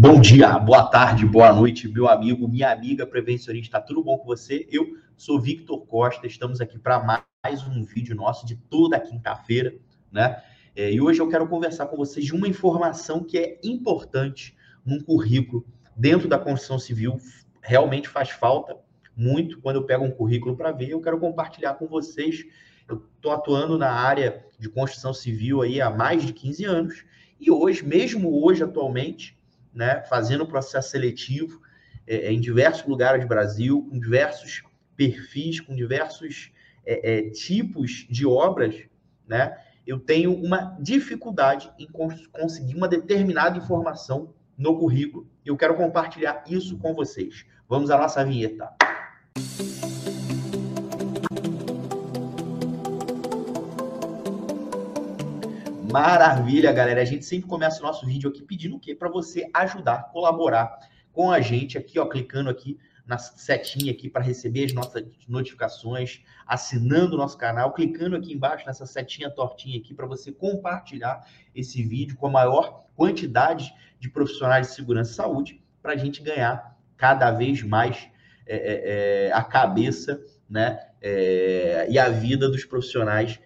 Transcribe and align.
Bom 0.00 0.20
dia, 0.20 0.56
boa 0.60 0.84
tarde, 0.84 1.26
boa 1.26 1.52
noite, 1.52 1.88
meu 1.88 2.08
amigo, 2.08 2.46
minha 2.46 2.70
amiga 2.70 3.04
prevencionista, 3.04 3.80
tudo 3.80 4.00
bom 4.00 4.16
com 4.16 4.26
você? 4.26 4.64
Eu 4.70 4.96
sou 5.16 5.40
Victor 5.40 5.84
Costa, 5.86 6.24
estamos 6.24 6.60
aqui 6.60 6.78
para 6.78 7.02
mais 7.42 7.66
um 7.66 7.82
vídeo 7.82 8.14
nosso 8.14 8.46
de 8.46 8.54
toda 8.54 9.00
quinta-feira, 9.00 9.74
né? 10.12 10.40
É, 10.76 10.92
e 10.92 11.00
hoje 11.00 11.20
eu 11.20 11.28
quero 11.28 11.48
conversar 11.48 11.86
com 11.86 11.96
vocês 11.96 12.24
de 12.24 12.32
uma 12.32 12.46
informação 12.46 13.24
que 13.24 13.36
é 13.36 13.58
importante 13.64 14.56
num 14.86 15.00
currículo 15.00 15.66
dentro 15.96 16.28
da 16.28 16.38
construção 16.38 16.78
civil, 16.78 17.20
realmente 17.60 18.08
faz 18.08 18.30
falta 18.30 18.76
muito 19.16 19.60
quando 19.60 19.76
eu 19.76 19.84
pego 19.84 20.04
um 20.04 20.12
currículo 20.12 20.56
para 20.56 20.70
ver, 20.70 20.90
eu 20.90 21.00
quero 21.00 21.18
compartilhar 21.18 21.74
com 21.74 21.88
vocês. 21.88 22.44
Eu 22.88 23.04
estou 23.16 23.32
atuando 23.32 23.76
na 23.76 23.90
área 23.90 24.46
de 24.60 24.68
construção 24.68 25.12
civil 25.12 25.60
aí 25.60 25.80
há 25.80 25.90
mais 25.90 26.24
de 26.24 26.32
15 26.32 26.64
anos 26.64 27.04
e 27.40 27.50
hoje, 27.50 27.84
mesmo 27.84 28.44
hoje 28.44 28.62
atualmente, 28.62 29.36
né, 29.78 30.02
fazendo 30.08 30.44
processo 30.44 30.90
seletivo 30.90 31.62
é, 32.04 32.26
é, 32.26 32.32
em 32.32 32.40
diversos 32.40 32.84
lugares 32.84 33.22
do 33.22 33.28
Brasil, 33.28 33.86
com 33.88 34.00
diversos 34.00 34.64
perfis, 34.96 35.60
com 35.60 35.72
diversos 35.76 36.50
é, 36.84 37.18
é, 37.18 37.30
tipos 37.30 38.04
de 38.10 38.26
obras, 38.26 38.74
né, 39.24 39.56
eu 39.86 40.00
tenho 40.00 40.34
uma 40.34 40.76
dificuldade 40.80 41.70
em 41.78 41.86
conseguir 41.86 42.74
uma 42.74 42.88
determinada 42.88 43.56
informação 43.56 44.34
no 44.56 44.76
currículo. 44.76 45.30
E 45.46 45.48
eu 45.48 45.56
quero 45.56 45.76
compartilhar 45.76 46.42
isso 46.46 46.76
com 46.76 46.92
vocês. 46.92 47.46
Vamos 47.68 47.88
à 47.90 47.96
nossa 47.96 48.24
vinheta. 48.24 48.68
Maravilha, 55.90 56.70
galera. 56.70 57.00
A 57.00 57.04
gente 57.04 57.24
sempre 57.24 57.48
começa 57.48 57.80
o 57.80 57.86
nosso 57.86 58.04
vídeo 58.04 58.28
aqui 58.28 58.42
pedindo 58.42 58.76
o 58.76 58.80
quê? 58.80 58.94
Para 58.94 59.08
você 59.08 59.48
ajudar, 59.54 60.10
colaborar 60.12 60.78
com 61.12 61.30
a 61.30 61.40
gente 61.40 61.78
aqui, 61.78 61.98
ó, 61.98 62.06
clicando 62.06 62.50
aqui 62.50 62.78
na 63.06 63.16
setinha 63.16 63.90
aqui 63.90 64.10
para 64.10 64.22
receber 64.22 64.66
as 64.66 64.74
nossas 64.74 65.02
notificações, 65.26 66.22
assinando 66.46 67.14
o 67.14 67.18
nosso 67.18 67.38
canal, 67.38 67.72
clicando 67.72 68.16
aqui 68.16 68.34
embaixo 68.34 68.66
nessa 68.66 68.84
setinha 68.84 69.30
tortinha 69.30 69.78
aqui 69.78 69.94
para 69.94 70.06
você 70.06 70.30
compartilhar 70.30 71.26
esse 71.54 71.82
vídeo 71.82 72.18
com 72.18 72.26
a 72.26 72.30
maior 72.30 72.84
quantidade 72.94 73.74
de 73.98 74.10
profissionais 74.10 74.68
de 74.68 74.74
segurança 74.74 75.12
e 75.12 75.14
saúde 75.14 75.64
para 75.80 75.94
a 75.94 75.96
gente 75.96 76.22
ganhar 76.22 76.76
cada 76.98 77.30
vez 77.30 77.62
mais 77.62 78.10
é, 78.46 79.28
é, 79.28 79.32
a 79.32 79.42
cabeça 79.42 80.20
né, 80.48 80.78
é, 81.00 81.86
e 81.88 81.98
a 81.98 82.10
vida 82.10 82.50
dos 82.50 82.66
profissionais 82.66 83.40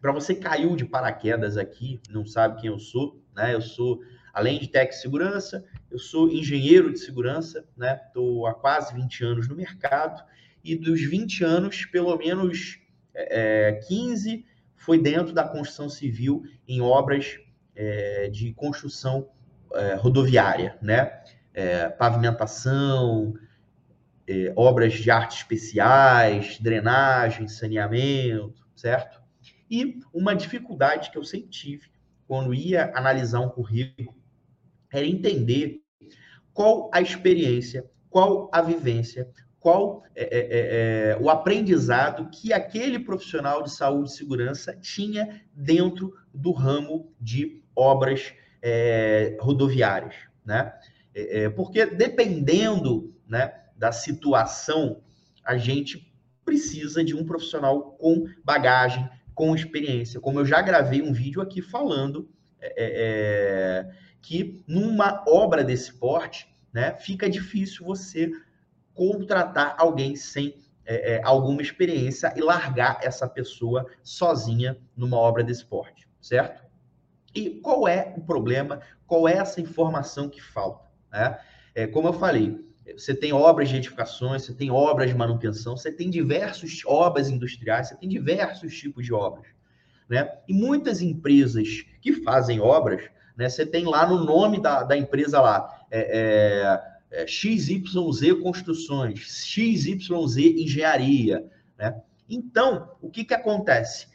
para 0.00 0.12
você 0.12 0.34
caiu 0.34 0.76
de 0.76 0.84
paraquedas 0.84 1.56
aqui, 1.56 2.00
não 2.10 2.24
sabe 2.24 2.60
quem 2.60 2.70
eu 2.70 2.78
sou, 2.78 3.20
né? 3.34 3.54
Eu 3.54 3.60
sou, 3.60 4.00
além 4.32 4.58
de 4.58 4.68
tech 4.68 4.94
segurança, 4.94 5.64
eu 5.90 5.98
sou 5.98 6.28
engenheiro 6.28 6.92
de 6.92 6.98
segurança, 6.98 7.64
né? 7.76 8.00
Estou 8.06 8.46
há 8.46 8.54
quase 8.54 8.94
20 8.94 9.24
anos 9.24 9.48
no 9.48 9.56
mercado 9.56 10.22
e 10.62 10.76
dos 10.76 11.00
20 11.00 11.44
anos, 11.44 11.84
pelo 11.86 12.16
menos 12.16 12.78
é, 13.14 13.80
15 13.88 14.44
foi 14.76 15.00
dentro 15.00 15.32
da 15.32 15.42
construção 15.42 15.88
civil 15.88 16.42
em 16.66 16.80
obras 16.80 17.38
é, 17.74 18.28
de 18.28 18.52
construção 18.54 19.28
é, 19.74 19.94
rodoviária, 19.94 20.78
né? 20.80 21.22
É, 21.52 21.88
pavimentação, 21.88 23.34
é, 24.28 24.52
obras 24.54 24.94
de 24.94 25.10
artes 25.10 25.38
especiais, 25.38 26.58
drenagem, 26.60 27.48
saneamento, 27.48 28.64
certo? 28.76 29.20
E 29.70 30.00
uma 30.12 30.34
dificuldade 30.34 31.10
que 31.10 31.18
eu 31.18 31.24
sempre 31.24 31.48
tive 31.48 31.88
quando 32.26 32.54
ia 32.54 32.92
analisar 32.94 33.40
um 33.40 33.48
currículo 33.48 34.14
era 34.92 35.06
entender 35.06 35.80
qual 36.52 36.90
a 36.92 37.00
experiência, 37.00 37.88
qual 38.10 38.50
a 38.52 38.60
vivência, 38.60 39.30
qual 39.60 40.04
é, 40.14 40.22
é, 40.22 40.38
é, 40.38 41.10
é, 41.10 41.18
o 41.20 41.28
aprendizado 41.28 42.30
que 42.30 42.52
aquele 42.52 42.98
profissional 42.98 43.62
de 43.62 43.70
saúde 43.70 44.10
e 44.10 44.14
segurança 44.14 44.74
tinha 44.74 45.42
dentro 45.52 46.14
do 46.32 46.52
ramo 46.52 47.12
de 47.20 47.62
obras 47.74 48.32
é, 48.62 49.36
rodoviárias, 49.40 50.14
né? 50.44 50.72
É, 51.14 51.48
porque 51.48 51.84
dependendo 51.84 53.14
né, 53.26 53.52
da 53.76 53.90
situação, 53.90 55.02
a 55.44 55.56
gente 55.56 56.12
precisa 56.44 57.02
de 57.02 57.14
um 57.14 57.24
profissional 57.24 57.92
com 57.92 58.26
bagagem, 58.44 59.08
com 59.38 59.54
experiência. 59.54 60.20
Como 60.20 60.40
eu 60.40 60.44
já 60.44 60.60
gravei 60.60 61.00
um 61.00 61.12
vídeo 61.12 61.40
aqui 61.40 61.62
falando 61.62 62.28
é, 62.60 62.66
é, 62.66 62.74
é, 63.86 63.90
que 64.20 64.64
numa 64.66 65.24
obra 65.28 65.62
desse 65.62 65.94
porte, 65.94 66.52
né, 66.72 66.96
fica 66.96 67.30
difícil 67.30 67.86
você 67.86 68.32
contratar 68.92 69.76
alguém 69.78 70.16
sem 70.16 70.56
é, 70.84 71.14
é, 71.14 71.20
alguma 71.22 71.62
experiência 71.62 72.34
e 72.36 72.40
largar 72.40 72.98
essa 73.00 73.28
pessoa 73.28 73.86
sozinha 74.02 74.76
numa 74.96 75.16
obra 75.16 75.44
desse 75.44 75.64
porte, 75.64 76.08
certo? 76.20 76.60
E 77.32 77.60
qual 77.60 77.86
é 77.86 78.12
o 78.16 78.20
problema? 78.20 78.80
Qual 79.06 79.28
é 79.28 79.34
essa 79.34 79.60
informação 79.60 80.28
que 80.28 80.42
falta? 80.42 80.90
Né? 81.12 81.38
É, 81.76 81.86
como 81.86 82.08
eu 82.08 82.12
falei, 82.12 82.58
você 82.96 83.14
tem 83.14 83.32
obras 83.32 83.68
de 83.68 83.76
edificações, 83.76 84.42
você 84.44 84.54
tem 84.54 84.70
obras 84.70 85.10
de 85.10 85.16
manutenção, 85.16 85.76
você 85.76 85.92
tem 85.92 86.10
diversas 86.10 86.80
obras 86.86 87.28
industriais, 87.28 87.88
você 87.88 87.96
tem 87.96 88.08
diversos 88.08 88.76
tipos 88.76 89.04
de 89.04 89.12
obras. 89.12 89.46
Né? 90.08 90.28
E 90.48 90.54
muitas 90.54 91.02
empresas 91.02 91.84
que 92.00 92.12
fazem 92.12 92.60
obras, 92.60 93.02
né, 93.36 93.48
você 93.48 93.66
tem 93.66 93.84
lá 93.84 94.06
no 94.06 94.24
nome 94.24 94.60
da, 94.60 94.82
da 94.82 94.96
empresa 94.96 95.40
lá, 95.40 95.68
é, 95.90 96.80
é, 97.10 97.22
é 97.22 97.26
XYZ 97.26 98.40
Construções, 98.42 99.18
XYZ 99.20 100.36
Engenharia. 100.38 101.44
Né? 101.78 102.00
Então, 102.28 102.90
o 103.00 103.10
que, 103.10 103.24
que 103.24 103.34
acontece? 103.34 104.06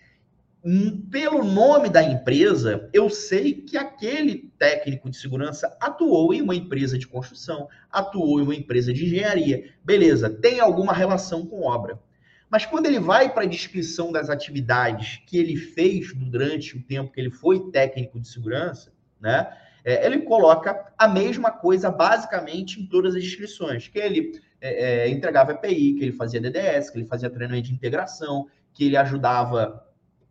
Pelo 1.11 1.43
nome 1.43 1.89
da 1.89 2.01
empresa, 2.01 2.89
eu 2.93 3.09
sei 3.09 3.53
que 3.53 3.77
aquele 3.77 4.49
técnico 4.57 5.09
de 5.09 5.17
segurança 5.17 5.75
atuou 5.79 6.33
em 6.33 6.41
uma 6.41 6.55
empresa 6.55 6.97
de 6.97 7.05
construção, 7.05 7.67
atuou 7.91 8.39
em 8.39 8.43
uma 8.43 8.55
empresa 8.55 8.93
de 8.93 9.05
engenharia. 9.05 9.73
Beleza, 9.83 10.29
tem 10.29 10.61
alguma 10.61 10.93
relação 10.93 11.45
com 11.45 11.63
obra. 11.63 11.99
Mas 12.49 12.65
quando 12.65 12.85
ele 12.85 12.99
vai 12.99 13.33
para 13.33 13.43
a 13.43 13.47
descrição 13.47 14.11
das 14.11 14.29
atividades 14.29 15.21
que 15.27 15.37
ele 15.37 15.57
fez 15.57 16.13
durante 16.13 16.77
o 16.77 16.83
tempo 16.83 17.11
que 17.11 17.19
ele 17.19 17.31
foi 17.31 17.69
técnico 17.71 18.19
de 18.19 18.27
segurança, 18.27 18.93
né? 19.19 19.51
É, 19.83 20.05
ele 20.05 20.21
coloca 20.21 20.93
a 20.97 21.09
mesma 21.09 21.51
coisa 21.51 21.91
basicamente 21.91 22.79
em 22.79 22.85
todas 22.85 23.15
as 23.15 23.21
descrições, 23.21 23.89
que 23.89 23.99
ele 23.99 24.39
é, 24.61 25.07
é, 25.07 25.09
entregava 25.09 25.51
EPI, 25.51 25.95
que 25.95 26.03
ele 26.05 26.13
fazia 26.13 26.39
DDS, 26.39 26.89
que 26.89 26.99
ele 26.99 27.05
fazia 27.05 27.29
treinamento 27.29 27.67
de 27.67 27.73
integração, 27.73 28.47
que 28.71 28.85
ele 28.85 28.95
ajudava 28.95 29.83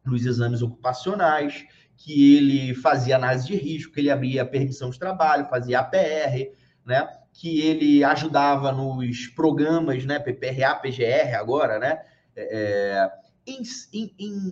nos 0.05 0.27
exames 0.27 0.63
ocupacionais, 0.63 1.65
que 1.97 2.37
ele 2.37 2.75
fazia 2.75 3.17
análise 3.17 3.47
de 3.47 3.57
risco, 3.57 3.93
que 3.93 4.01
ele 4.01 4.11
abria 4.11 4.45
permissão 4.45 4.91
de 4.91 4.99
trabalho, 4.99 5.49
fazia 5.49 5.81
APR, 5.81 6.53
né? 6.85 7.09
que 7.33 7.61
ele 7.61 8.05
ajudava 8.05 8.73
nos 8.73 9.27
programas, 9.29 10.05
né? 10.05 10.19
PPRA, 10.19 10.75
PGR 10.77 11.35
agora, 11.35 11.79
né? 11.79 12.03
É, 12.37 13.09
é 13.09 13.23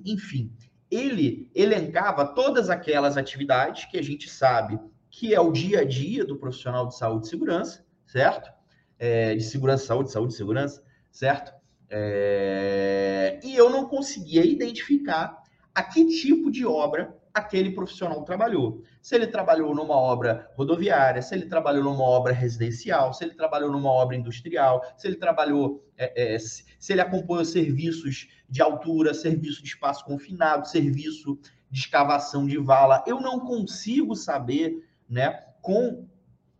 enfim, 0.04 0.52
ele 0.90 1.48
elencava 1.54 2.26
todas 2.26 2.68
aquelas 2.68 3.16
atividades 3.16 3.84
que 3.84 3.96
a 3.96 4.02
gente 4.02 4.28
sabe 4.28 4.80
que 5.08 5.34
é 5.34 5.40
o 5.40 5.52
dia 5.52 5.80
a 5.80 5.84
dia 5.84 6.24
do 6.24 6.36
profissional 6.36 6.88
de 6.88 6.96
saúde 6.96 7.26
e 7.26 7.30
segurança, 7.30 7.84
certo? 8.06 8.50
É, 8.98 9.34
de 9.34 9.42
segurança, 9.42 9.86
saúde, 9.86 10.10
saúde 10.10 10.32
e 10.32 10.36
segurança, 10.36 10.82
certo? 11.10 11.52
É, 11.88 13.40
e 13.42 13.54
eu 13.54 13.70
não 13.70 13.86
conseguia 13.86 14.44
identificar 14.44 15.39
a 15.74 15.82
que 15.82 16.04
tipo 16.06 16.50
de 16.50 16.66
obra 16.66 17.16
aquele 17.32 17.70
profissional 17.70 18.22
trabalhou. 18.24 18.82
Se 19.00 19.14
ele 19.14 19.26
trabalhou 19.26 19.74
numa 19.74 19.96
obra 19.96 20.50
rodoviária, 20.56 21.22
se 21.22 21.34
ele 21.34 21.46
trabalhou 21.46 21.84
numa 21.84 22.02
obra 22.02 22.32
residencial, 22.32 23.14
se 23.14 23.24
ele 23.24 23.34
trabalhou 23.34 23.70
numa 23.70 23.90
obra 23.90 24.16
industrial, 24.16 24.82
se 24.96 25.06
ele 25.06 25.16
trabalhou, 25.16 25.84
é, 25.96 26.34
é, 26.34 26.38
se 26.38 26.92
ele 26.92 27.00
acompanhou 27.00 27.44
serviços 27.44 28.28
de 28.48 28.60
altura, 28.60 29.14
serviço 29.14 29.62
de 29.62 29.68
espaço 29.68 30.04
confinado, 30.04 30.68
serviço 30.68 31.38
de 31.70 31.80
escavação 31.80 32.46
de 32.46 32.58
vala. 32.58 33.04
Eu 33.06 33.20
não 33.20 33.40
consigo 33.40 34.16
saber, 34.16 34.84
né, 35.08 35.30
com 35.62 36.08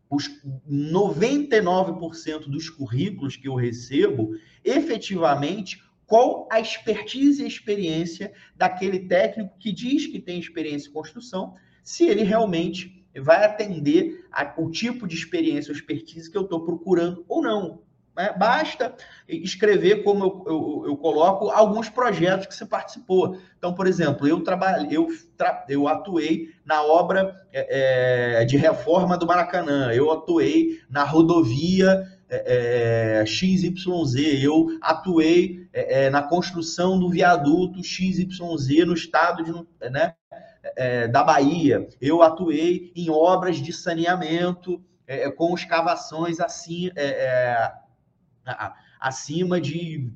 os 0.09 0.29
99% 0.69 2.49
dos 2.49 2.69
currículos 2.69 3.37
que 3.37 3.49
eu 3.49 3.55
recebo, 3.55 4.31
efetivamente 4.65 5.83
qual 6.11 6.49
a 6.51 6.59
expertise 6.59 7.45
e 7.45 7.47
experiência 7.47 8.33
daquele 8.57 9.07
técnico 9.07 9.57
que 9.61 9.71
diz 9.71 10.09
que 10.09 10.19
tem 10.19 10.41
experiência 10.41 10.89
em 10.89 10.93
construção, 10.93 11.55
se 11.85 12.05
ele 12.05 12.25
realmente 12.25 13.07
vai 13.23 13.45
atender 13.45 14.27
a, 14.33 14.53
o 14.59 14.73
tipo 14.73 15.07
de 15.07 15.15
experiência 15.15 15.71
ou 15.71 15.77
expertise 15.77 16.29
que 16.29 16.37
eu 16.37 16.43
estou 16.43 16.65
procurando 16.65 17.25
ou 17.29 17.41
não. 17.41 17.83
Né? 18.17 18.35
Basta 18.37 18.93
escrever, 19.29 20.03
como 20.03 20.25
eu, 20.25 20.45
eu, 20.49 20.85
eu, 20.89 20.97
coloco, 20.97 21.49
alguns 21.49 21.89
projetos 21.89 22.49
que 22.49 22.57
você 22.57 22.67
participou. 22.67 23.39
Então, 23.57 23.73
por 23.73 23.87
exemplo, 23.87 24.27
eu 24.27 24.43
trabalhei, 24.43 24.97
eu, 24.97 25.07
tra, 25.37 25.65
eu 25.69 25.87
atuei 25.87 26.49
na 26.65 26.83
obra 26.83 27.41
é, 27.53 28.43
é 28.43 28.45
de 28.45 28.57
reforma 28.57 29.17
do 29.17 29.29
Maracanã, 29.29 29.93
eu 29.93 30.11
atuei 30.11 30.81
na 30.91 31.05
rodovia 31.05 32.05
é, 32.29 33.21
é 33.21 33.27
XYZ, 33.27 34.43
eu 34.43 34.77
atuei 34.83 35.60
é, 35.73 36.05
é, 36.05 36.11
na 36.11 36.23
construção 36.23 36.99
do 36.99 37.09
viaduto 37.09 37.83
XYZ 37.83 38.39
no 38.87 38.95
estado 38.95 39.45
de, 39.45 39.91
né, 39.91 40.15
é, 40.77 41.09
da 41.09 41.23
Bahia, 41.23 41.89
eu 42.01 42.23
atuei 42.23 42.93
em 42.95 43.11
obras 43.11 43.57
de 43.57 43.73
saneamento 43.73 44.83
com 45.37 45.53
escavações 45.57 46.39
assim, 46.39 46.89
acima 49.01 49.61
de 49.61 50.09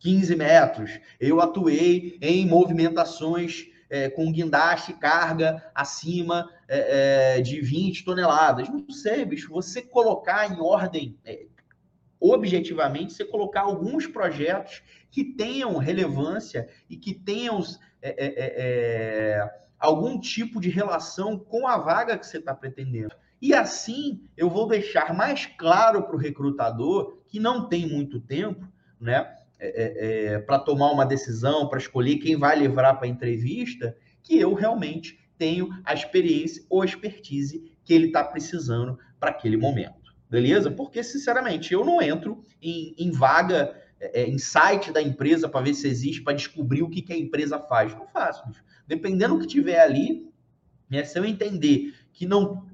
15 0.00 0.36
metros. 0.36 1.00
Eu 1.18 1.40
atuei 1.40 2.18
em 2.20 2.46
movimentações 2.46 3.68
é, 3.90 4.10
com 4.10 4.30
guindaste 4.30 4.92
carga 4.92 5.64
acima 5.74 6.50
é, 6.68 7.38
é, 7.38 7.40
de 7.40 7.60
20 7.60 8.04
toneladas. 8.04 8.68
Não 8.68 8.90
sei, 8.90 9.24
bicho, 9.24 9.50
você 9.50 9.82
colocar 9.82 10.50
em 10.52 10.60
ordem, 10.60 11.16
é, 11.24 11.46
objetivamente, 12.20 13.12
você 13.12 13.24
colocar 13.24 13.62
alguns 13.62 14.06
projetos 14.06 14.82
que 15.10 15.24
tenham 15.24 15.76
relevância 15.76 16.68
e 16.88 16.96
que 16.96 17.14
tenham 17.14 17.62
é, 18.02 18.14
é, 18.18 19.50
algum 19.78 20.18
tipo 20.18 20.60
de 20.60 20.68
relação 20.68 21.38
com 21.38 21.66
a 21.66 21.78
vaga 21.78 22.18
que 22.18 22.26
você 22.26 22.38
está 22.38 22.54
pretendendo. 22.54 23.14
E 23.40 23.54
assim 23.54 24.20
eu 24.36 24.50
vou 24.50 24.66
deixar 24.66 25.14
mais 25.14 25.46
claro 25.46 26.02
para 26.02 26.16
o 26.16 26.18
recrutador 26.18 27.18
que 27.26 27.38
não 27.38 27.68
tem 27.68 27.86
muito 27.88 28.20
tempo, 28.20 28.66
né? 29.00 29.34
É, 29.60 29.68
é, 29.68 30.34
é 30.34 30.38
para 30.38 30.58
tomar 30.58 30.92
uma 30.92 31.04
decisão, 31.04 31.68
para 31.68 31.78
escolher 31.78 32.18
quem 32.18 32.36
vai 32.36 32.56
levar 32.56 32.94
para 32.94 33.06
a 33.06 33.10
entrevista, 33.10 33.96
que 34.22 34.38
eu 34.38 34.54
realmente 34.54 35.18
tenho 35.36 35.68
a 35.84 35.94
experiência 35.94 36.64
ou 36.68 36.84
expertise 36.84 37.72
que 37.84 37.94
ele 37.94 38.06
está 38.06 38.22
precisando 38.22 38.98
para 39.18 39.30
aquele 39.30 39.56
momento. 39.56 40.07
Beleza? 40.30 40.70
Porque, 40.70 41.02
sinceramente, 41.02 41.72
eu 41.72 41.84
não 41.84 42.02
entro 42.02 42.44
em, 42.60 42.94
em 42.98 43.10
vaga, 43.10 43.74
é, 43.98 44.22
é 44.22 44.28
em 44.28 44.38
site 44.38 44.92
da 44.92 45.00
empresa 45.00 45.48
para 45.48 45.64
ver 45.64 45.74
se 45.74 45.88
existe, 45.88 46.22
para 46.22 46.34
descobrir 46.34 46.82
o 46.82 46.90
que, 46.90 47.02
que 47.02 47.12
a 47.12 47.18
empresa 47.18 47.58
faz. 47.58 47.94
Não 47.94 48.06
faço. 48.06 48.46
Bicho. 48.46 48.62
Dependendo 48.86 49.34
do 49.34 49.40
que 49.40 49.46
tiver 49.46 49.80
ali, 49.80 50.30
né, 50.88 51.04
se 51.04 51.18
eu 51.18 51.24
entender 51.24 51.94
que 52.12 52.26
não, 52.26 52.66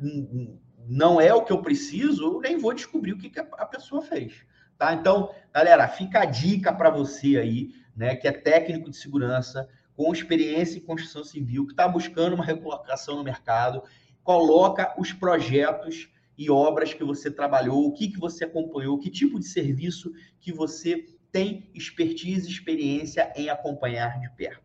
não 0.87 1.21
é 1.21 1.33
o 1.33 1.43
que 1.43 1.53
eu 1.53 1.63
preciso, 1.63 2.25
eu 2.25 2.41
nem 2.41 2.59
vou 2.59 2.73
descobrir 2.73 3.13
o 3.13 3.19
que, 3.19 3.31
que 3.31 3.41
a 3.41 3.67
pessoa 3.67 4.03
fez. 4.03 4.45
Tá? 4.79 4.93
Então, 4.93 5.31
galera, 5.53 5.87
fica 5.89 6.21
a 6.21 6.25
dica 6.25 6.73
para 6.73 6.91
você 6.91 7.37
aí, 7.39 7.71
né, 7.97 8.17
que 8.17 8.27
é 8.27 8.33
técnico 8.33 8.91
de 8.91 8.97
segurança, 8.97 9.69
com 9.97 10.13
experiência 10.13 10.79
em 10.79 10.83
construção 10.83 11.23
civil, 11.23 11.67
que 11.67 11.73
está 11.73 11.87
buscando 11.87 12.35
uma 12.35 12.45
recolocação 12.45 13.17
no 13.17 13.25
mercado, 13.25 13.83
coloca 14.23 14.95
os 14.99 15.13
projetos 15.13 16.09
e 16.37 16.51
obras 16.51 16.93
que 16.93 17.05
você 17.05 17.31
trabalhou, 17.31 17.87
o 17.87 17.93
que, 17.93 18.09
que 18.09 18.19
você 18.19 18.45
acompanhou, 18.45 18.99
que 18.99 19.11
tipo 19.11 19.39
de 19.39 19.47
serviço 19.47 20.13
que 20.41 20.53
você 20.53 21.07
tem 21.31 21.69
expertise 21.75 22.49
experiência 22.49 23.33
em 23.37 23.49
acompanhar 23.49 24.21
de 24.21 24.31
perto. 24.31 24.63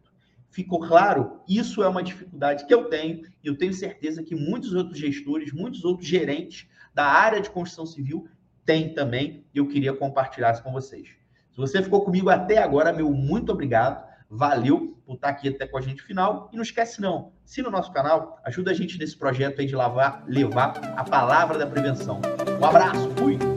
Ficou 0.51 0.79
claro? 0.79 1.41
Isso 1.47 1.83
é 1.83 1.87
uma 1.87 2.03
dificuldade 2.03 2.65
que 2.65 2.73
eu 2.73 2.85
tenho 2.89 3.21
e 3.43 3.47
eu 3.47 3.57
tenho 3.57 3.73
certeza 3.73 4.23
que 4.23 4.35
muitos 4.35 4.73
outros 4.73 4.97
gestores, 4.97 5.51
muitos 5.53 5.85
outros 5.85 6.07
gerentes 6.07 6.67
da 6.93 7.05
área 7.05 7.41
de 7.41 7.49
construção 7.49 7.85
civil 7.85 8.27
têm 8.65 8.93
também 8.93 9.45
e 9.53 9.57
eu 9.57 9.67
queria 9.67 9.93
compartilhar 9.93 10.51
isso 10.51 10.63
com 10.63 10.71
vocês. 10.71 11.07
Se 11.51 11.57
você 11.57 11.81
ficou 11.81 12.03
comigo 12.03 12.29
até 12.29 12.57
agora, 12.57 12.93
meu 12.93 13.11
muito 13.11 13.51
obrigado. 13.51 14.07
Valeu 14.29 14.98
por 15.09 15.15
estar 15.15 15.29
aqui 15.29 15.49
até 15.49 15.65
com 15.65 15.75
a 15.75 15.81
gente 15.81 16.03
final. 16.03 16.49
E 16.53 16.55
não 16.55 16.61
esquece 16.61 17.01
não, 17.01 17.31
se 17.43 17.63
no 17.63 17.71
nosso 17.71 17.91
canal, 17.91 18.39
ajuda 18.45 18.69
a 18.69 18.73
gente 18.75 18.99
nesse 18.99 19.17
projeto 19.17 19.59
aí 19.59 19.65
de 19.65 19.75
lavar, 19.75 20.23
levar 20.27 20.79
a 20.95 21.03
palavra 21.03 21.57
da 21.57 21.65
prevenção. 21.65 22.21
Um 22.61 22.63
abraço, 22.63 23.09
fui! 23.17 23.48